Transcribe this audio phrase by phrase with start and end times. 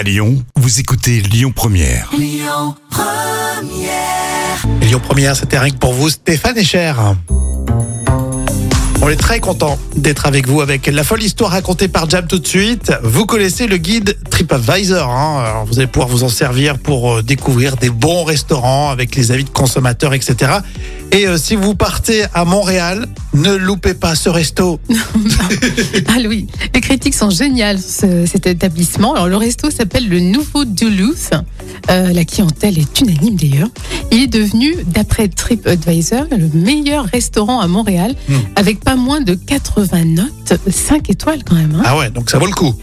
[0.00, 2.08] À Lyon, vous écoutez Lyon Première.
[4.80, 7.16] Lyon Première, c'était rien que pour vous, Stéphane et Cher.
[9.02, 12.38] On est très content d'être avec vous avec la folle histoire racontée par Jam tout
[12.38, 12.94] de suite.
[13.02, 15.10] Vous connaissez le guide TripAdvisor.
[15.10, 19.14] Hein Alors vous allez pouvoir vous en servir pour euh, découvrir des bons restaurants avec
[19.16, 20.52] les avis de consommateurs, etc.
[21.12, 24.80] Et euh, si vous partez à Montréal, ne loupez pas ce resto.
[26.08, 29.14] Ah oui, les critiques sont géniales sur ce- cet établissement.
[29.14, 31.30] Alors le resto s'appelle le Nouveau Duluth.
[31.90, 33.68] Euh, la clientèle est unanime d'ailleurs.
[34.10, 38.34] Il est devenu, d'après TripAdvisor, le meilleur restaurant à Montréal, Hmm.
[38.56, 41.74] avec pas moins de 80 notes, 5 étoiles quand même.
[41.76, 41.82] hein.
[41.84, 42.74] Ah ouais, donc ça vaut le coup.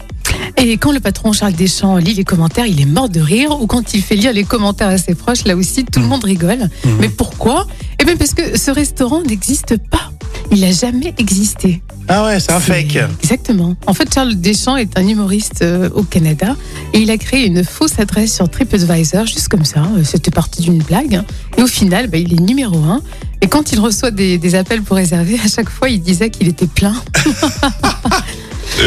[0.56, 3.60] Et quand le patron Charles Deschamps lit les commentaires, il est mort de rire.
[3.60, 6.24] Ou quand il fait lire les commentaires à ses proches, là aussi, tout le monde
[6.24, 6.68] rigole.
[6.84, 6.96] Mhm.
[7.00, 7.66] Mais pourquoi?
[8.00, 10.07] Eh bien parce que ce restaurant n'existe pas.
[10.50, 11.82] Il n'a jamais existé.
[12.08, 12.98] Ah ouais, c'est un fake.
[13.22, 13.76] Exactement.
[13.86, 16.56] En fait, Charles Deschamps est un humoriste euh, au Canada
[16.94, 19.82] et il a créé une fausse adresse sur TripAdvisor, juste comme ça.
[19.96, 21.16] Euh, C'était parti d'une blague.
[21.16, 21.24] hein.
[21.58, 23.02] Et au final, bah, il est numéro un.
[23.42, 26.48] Et quand il reçoit des, des appels pour réserver, à chaque fois, il disait qu'il
[26.48, 26.94] était plein.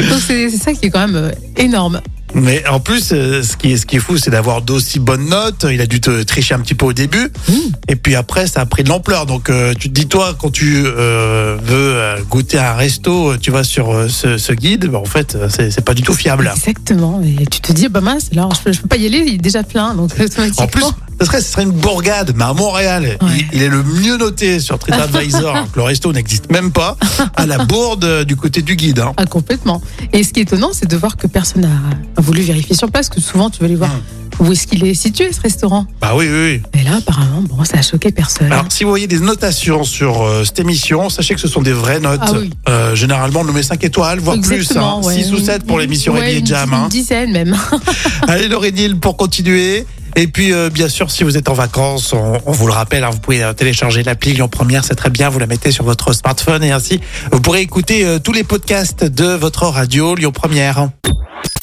[0.09, 2.01] Donc c'est c'est ça qui est quand même euh, énorme.
[2.33, 5.27] Mais en plus, euh, ce qui est, ce qui est fou, c'est d'avoir d'aussi bonnes
[5.29, 5.65] notes.
[5.69, 7.31] Il a dû te tricher un petit peu au début.
[7.49, 7.53] Mmh.
[7.89, 9.25] Et puis après, ça a pris de l'ampleur.
[9.25, 13.51] Donc, euh, tu te dis, toi, quand tu euh, veux euh, goûter un resto, tu
[13.51, 16.51] vas sur euh, ce, ce guide, bah, en fait, c'est pas du tout fiable.
[16.55, 17.21] Exactement.
[17.21, 19.35] Et tu te dis, bah mince, alors je peux, je peux pas y aller, il
[19.35, 19.93] est déjà plein.
[19.95, 20.11] Donc.
[20.57, 20.85] En plus,
[21.21, 23.29] ce serait, ce serait une bourgade, mais à Montréal, Ouais.
[23.37, 26.97] il, il est le mieux noté sur TripAdvisor, que le resto n'existe même pas,
[27.35, 28.99] à la bourde du côté du guide.
[28.99, 29.13] hein.
[29.17, 29.81] Ah, complètement.
[30.13, 33.09] Et ce qui est étonnant, c'est de voir que personne n'a voulu vérifier sur place,
[33.09, 34.47] que souvent tu veux aller voir Mmh.
[34.47, 35.85] où est-ce qu'il est situé ce restaurant.
[35.99, 36.79] Bah oui, oui, oui.
[36.79, 38.51] Et là, apparemment, bon, ça a choqué personne.
[38.51, 41.73] Alors, si vous voyez des notations sur euh, cette émission, sachez que ce sont des
[41.73, 42.19] vraies notes.
[42.23, 42.49] Ah oui.
[42.69, 45.07] Euh, généralement, on nous met 5 étoiles, voire Exactement, plus.
[45.07, 45.23] ouais.
[45.23, 46.73] 6 ou 7 pour l'émission Ouais, Rémi et une Jam.
[46.73, 46.83] hein.
[46.83, 47.55] Une dizaine même.
[48.27, 49.85] Allez, Laurénil, pour continuer.
[50.15, 53.03] Et puis, euh, bien sûr, si vous êtes en vacances, on, on vous le rappelle,
[53.03, 55.29] hein, vous pouvez euh, télécharger l'appli Lyon Première, c'est très bien.
[55.29, 56.99] Vous la mettez sur votre smartphone et ainsi,
[57.31, 60.89] vous pourrez écouter euh, tous les podcasts de votre radio Lyon Première.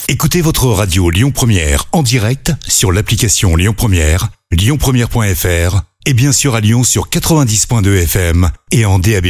[0.08, 6.54] Écoutez votre radio Lyon Première en direct sur l'application Lyon Première, lyonpremière.fr et bien sûr
[6.54, 9.26] à Lyon sur 90.2 FM et en DAB+.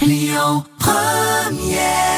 [0.00, 2.11] Lyon Première